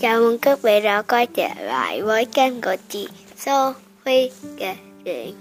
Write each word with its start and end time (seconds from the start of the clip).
Chào 0.00 0.20
mừng 0.20 0.38
các 0.38 0.62
bạn 0.62 0.82
đã 0.82 1.02
quay 1.02 1.26
trở 1.26 1.48
lại 1.58 2.02
với 2.02 2.24
kênh 2.24 2.60
của 2.60 2.76
chị 2.88 3.08
Sophie 3.36 4.30
kể 4.56 4.76
chuyện 5.04 5.34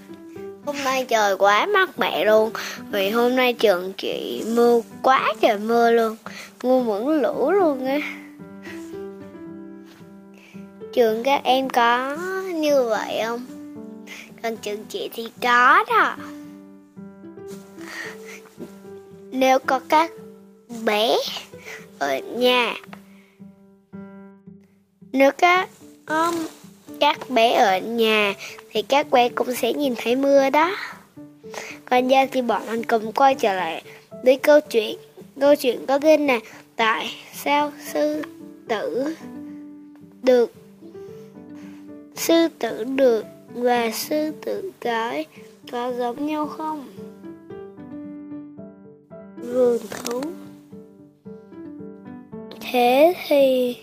Hôm 0.65 0.75
nay 0.83 1.05
trời 1.09 1.37
quá 1.37 1.65
mát 1.65 1.99
mẻ 1.99 2.25
luôn, 2.25 2.51
Vì 2.91 3.09
hôm 3.09 3.35
nay 3.35 3.53
trường 3.53 3.93
chị 3.97 4.43
mưa 4.55 4.81
quá 5.01 5.33
trời 5.41 5.57
mưa 5.57 5.91
luôn, 5.91 6.15
Mưa 6.63 6.79
vẫn 6.79 7.21
lũ 7.21 7.51
luôn 7.51 7.85
á. 7.85 7.99
Trường 10.93 11.23
các 11.23 11.41
em 11.43 11.69
có 11.69 12.17
như 12.53 12.83
vậy 12.83 13.21
không? 13.25 13.45
Còn 14.43 14.57
trường 14.57 14.85
chị 14.89 15.09
thì 15.13 15.27
có 15.41 15.85
đó. 15.89 16.15
Nếu 19.31 19.59
có 19.59 19.79
các 19.89 20.11
bé 20.85 21.17
ở 21.99 22.19
nhà 22.19 22.75
nếu 25.11 25.31
các 25.31 25.69
um, 26.07 26.35
các 26.99 27.29
bé 27.29 27.53
ở 27.53 27.77
nhà 27.77 28.33
thì 28.69 28.81
các 28.81 29.11
bé 29.11 29.29
cũng 29.29 29.55
sẽ 29.55 29.73
nhìn 29.73 29.93
thấy 29.97 30.15
mưa 30.15 30.49
đó. 30.49 30.75
Còn 31.85 32.07
giờ 32.07 32.25
thì 32.31 32.41
bọn 32.41 32.61
mình 32.67 32.83
cùng 32.83 33.11
quay 33.11 33.35
trở 33.35 33.53
lại 33.53 33.83
với 34.23 34.35
câu 34.37 34.59
chuyện. 34.61 34.97
Câu 35.39 35.55
chuyện 35.55 35.85
có 35.85 35.99
tên 35.99 36.27
là 36.27 36.39
tại 36.75 37.11
sao 37.33 37.71
sư 37.93 38.23
tử 38.67 39.15
được 40.23 40.53
sư 42.15 42.47
tử 42.59 42.83
được 42.83 43.25
và 43.53 43.91
sư 43.91 44.31
tử 44.45 44.71
cái 44.79 45.25
có 45.71 45.93
giống 45.97 46.25
nhau 46.25 46.47
không? 46.47 46.87
Vườn 49.37 49.79
thú 49.89 50.21
Thế 52.71 53.13
thì 53.27 53.75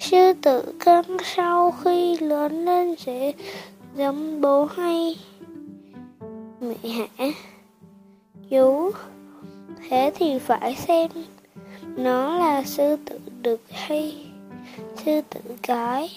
Sư 0.00 0.32
tử 0.42 0.72
cân 0.84 1.04
sau 1.24 1.74
khi 1.84 2.16
lớn 2.18 2.64
lên 2.64 2.96
sẽ 2.96 3.32
giống 3.96 4.40
bố 4.40 4.64
hay 4.64 5.16
mẹ 6.60 6.90
hả? 6.90 7.26
Chú, 8.50 8.90
thế 9.88 10.12
thì 10.14 10.38
phải 10.38 10.74
xem 10.74 11.10
nó 11.96 12.38
là 12.38 12.62
sư 12.62 12.96
tử 13.04 13.18
đực 13.42 13.60
hay 13.70 14.26
sư 15.04 15.20
tử 15.30 15.40
cái. 15.62 16.10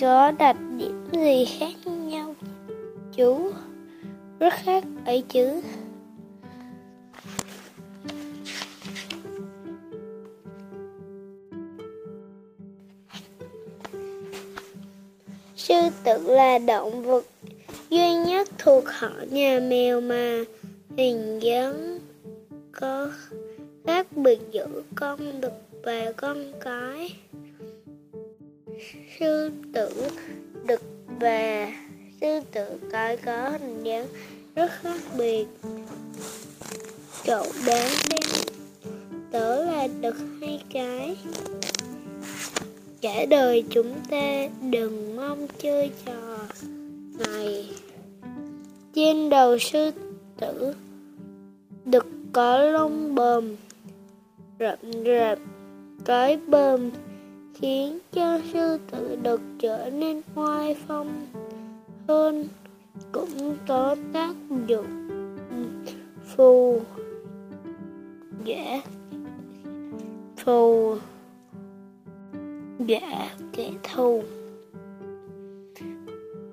Có 0.00 0.30
đặc 0.30 0.56
điểm 0.76 1.08
gì 1.12 1.44
khác 1.58 1.86
nhau? 1.86 2.34
Chú, 3.16 3.50
rất 4.40 4.52
khác 4.52 4.84
ấy 5.04 5.24
chứ. 5.28 5.62
Sư 15.68 15.74
tử 16.04 16.22
là 16.26 16.58
động 16.58 17.02
vật 17.02 17.24
duy 17.90 18.14
nhất 18.14 18.48
thuộc 18.58 18.84
họ 18.86 19.10
nhà 19.30 19.60
mèo 19.60 20.00
mà 20.00 20.44
hình 20.96 21.38
dáng 21.42 21.98
có 22.72 23.10
khác 23.86 24.06
biệt 24.16 24.38
giữa 24.52 24.82
con 24.94 25.40
đực 25.40 25.52
và 25.82 26.12
con 26.16 26.52
cái. 26.64 27.16
Sư 29.20 29.50
tử, 29.72 29.90
đực 30.66 30.82
và 31.20 31.72
sư 32.20 32.40
tử 32.52 32.66
cái 32.90 33.16
có 33.16 33.48
hình 33.50 33.84
dáng 33.84 34.06
rất 34.54 34.70
khác 34.82 35.00
biệt. 35.18 35.46
Cậu 37.24 37.46
đáng 37.66 37.90
xem 37.90 38.44
tớ 39.32 39.64
là 39.64 39.88
đực 40.00 40.16
hay 40.40 40.62
cái? 40.72 41.16
Cả 43.00 43.26
đời 43.30 43.64
chúng 43.70 43.94
ta 44.10 44.48
đừng 44.70 45.16
mong 45.16 45.46
chơi 45.58 45.90
trò 46.06 46.38
này. 47.18 47.70
Trên 48.94 49.30
đầu 49.30 49.58
sư 49.58 49.90
tử 50.40 50.74
Đực 51.84 52.06
có 52.32 52.58
lông 52.58 53.14
bờm, 53.14 53.56
Rậm 54.58 54.78
rạp, 55.06 55.38
Cái 56.04 56.38
bờm 56.46 56.90
Khiến 57.54 57.98
cho 58.12 58.40
sư 58.52 58.78
tử 58.90 59.18
đực 59.22 59.40
trở 59.58 59.90
nên 59.90 60.22
oai 60.34 60.76
phong 60.86 61.26
hơn, 62.08 62.48
Cũng 63.12 63.56
có 63.68 63.96
tác 64.12 64.34
dụng 64.66 65.08
phù 66.36 66.80
Dạ 68.44 68.80
Phù. 70.36 70.96
Dạ, 72.88 72.98
dạ 73.00 73.08
dọa 73.10 73.28
kẻ 73.52 73.70
thù 73.82 74.22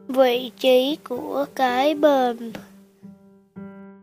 vị 0.07 0.51
trí 0.59 0.97
của 1.09 1.45
cái 1.55 1.95
bờm 1.95 2.37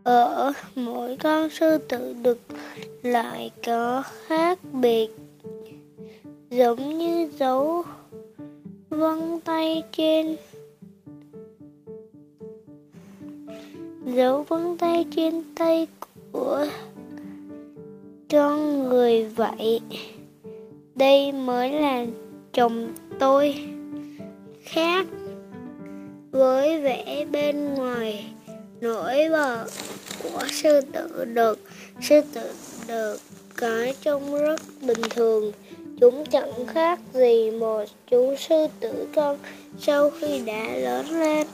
ở 0.03 0.53
mỗi 0.75 1.17
con 1.17 1.49
sư 1.49 1.77
tử 1.77 2.15
đực 2.23 2.39
lại 3.03 3.51
có 3.65 4.03
khác 4.27 4.59
biệt, 4.73 5.07
giống 6.49 6.97
như 6.97 7.29
dấu 7.39 7.83
vân 8.89 9.39
tay 9.45 9.83
trên, 9.91 10.35
dấu 14.05 14.43
vân 14.43 14.77
tay 14.77 15.05
trên 15.15 15.43
tay 15.55 15.87
của 16.31 16.65
con 18.31 18.89
người 18.89 19.25
vậy 19.25 19.81
đây 20.95 21.31
mới 21.31 21.71
là 21.71 22.05
chồng 22.53 22.93
tôi 23.19 23.55
khác 24.63 25.05
với 26.31 26.81
vẻ 26.81 27.25
bên 27.31 27.73
ngoài 27.73 28.33
nổi 28.81 29.29
bật 29.29 29.65
của 30.23 30.39
sư 30.51 30.81
tử 30.81 31.25
đực 31.25 31.59
sư 32.01 32.21
tử 32.33 32.53
đực 32.87 33.17
cái 33.57 33.93
trông 34.01 34.39
rất 34.39 34.61
bình 34.81 35.01
thường. 35.09 35.51
Chúng 36.01 36.25
chẳng 36.25 36.65
khác 36.67 36.99
gì 37.13 37.51
một 37.51 37.83
chú 38.11 38.35
sư 38.37 38.67
tử 38.79 39.07
con 39.15 39.37
sau 39.79 40.09
khi 40.09 40.41
đã 40.45 40.75
lớn 40.75 41.05
lên. 41.09 41.47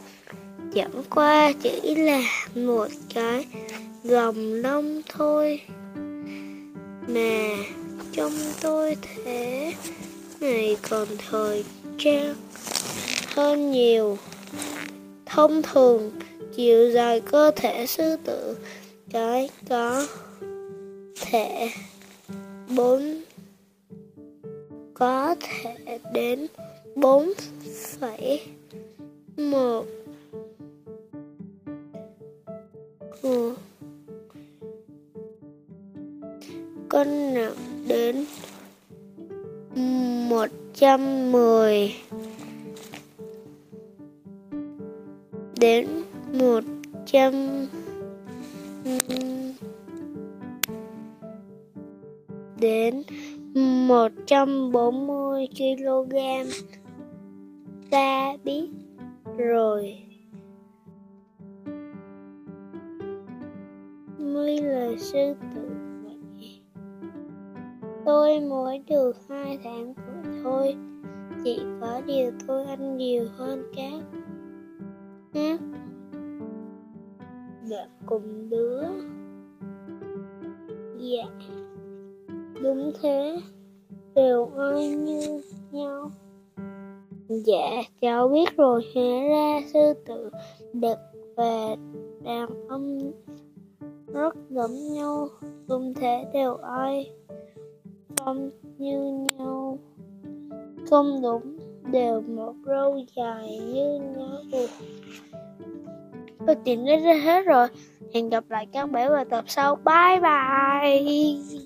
Chẳng 0.76 1.04
qua 1.10 1.52
chỉ 1.62 1.96
là 1.96 2.22
một 2.56 2.88
cái 3.14 3.46
gồng 4.04 4.54
lông 4.54 5.02
thôi 5.10 5.62
mà 7.08 7.48
trong 8.14 8.32
tôi 8.62 8.98
thế. 9.02 9.74
Này, 10.40 10.78
còn 10.90 11.08
thời 11.30 11.64
trang 11.98 12.36
hơn 13.36 13.72
nhiều. 13.72 14.18
Thông 15.26 15.62
thường, 15.62 16.12
chiều 16.56 16.92
dài 16.92 17.22
cơ 17.22 17.52
thể 17.56 17.86
sư 17.86 18.16
tử, 18.26 18.58
cái 19.12 19.50
có 19.70 20.08
thể 21.22 21.72
bốn, 22.76 23.24
có 24.94 25.36
thể 25.40 26.00
đến 26.14 26.48
bốn 26.96 27.34
phẩy 28.00 28.42
một. 29.38 29.86
Ừ. 33.22 33.56
Cân 36.90 37.34
nặng 37.34 37.69
đến 37.88 38.26
một 40.30 40.48
trăm 40.74 41.32
mười 41.32 41.96
đến 45.60 45.88
một 46.34 46.64
trăm 47.06 47.34
đến 52.60 53.04
một 53.88 54.12
trăm 54.26 54.72
bốn 54.72 55.08
mươi 55.08 55.48
kg 55.58 56.16
ta 57.90 58.38
biết 58.44 58.68
rồi. 59.38 59.98
Mới 64.18 64.62
là 64.62 64.90
sư 64.98 65.34
tử. 65.56 65.79
Tôi 68.10 68.40
mới 68.40 68.84
được 68.88 69.16
hai 69.30 69.60
tháng 69.64 69.94
tuổi 69.94 70.34
thôi. 70.44 70.76
Chỉ 71.44 71.62
có 71.82 72.02
điều 72.06 72.32
tôi 72.48 72.66
ăn 72.66 72.98
nhiều 72.98 73.26
hơn 73.38 73.64
các 73.76 74.02
khác. 75.34 75.60
Dạ 77.66 77.88
cùng 78.06 78.50
đứa. 78.50 78.84
Dạ. 80.98 81.24
Đúng 82.62 82.92
thế. 83.02 83.42
Đều 84.16 84.52
ai 84.58 84.90
như 84.90 85.42
nhau. 85.72 86.12
Dạ 87.28 87.82
cháu 88.02 88.28
biết 88.28 88.58
rồi. 88.58 88.82
Hé 88.96 89.30
ra, 89.30 89.62
sư 89.74 89.94
tử 90.06 90.30
đực 90.74 90.98
và 91.36 91.76
đàn 92.24 92.68
ông 92.68 93.12
rất 94.08 94.36
giống 94.50 94.94
nhau. 94.94 95.28
Không 95.68 95.94
thể 95.94 96.26
đều 96.34 96.56
ai 96.56 97.12
không 98.20 98.50
như 98.78 99.28
nhau. 99.38 99.80
Không 100.90 101.22
đúng, 101.22 101.58
đều 101.92 102.22
một 102.22 102.54
râu 102.66 103.00
dài 103.16 103.60
như 103.60 104.00
nhớ 104.16 104.44
buồn 104.52 104.70
tôi 106.50 106.56
tìm 106.66 106.86
đến 106.86 107.04
hết 107.04 107.46
rồi. 107.46 107.68
Hẹn 108.14 108.30
gặp 108.30 108.44
lại 108.50 108.68
các 108.72 108.92
bạn 108.92 109.10
vào 109.10 109.26
tập 109.26 109.46
sau. 109.48 109.76
Bye 109.76 110.20
bye. 110.22 111.60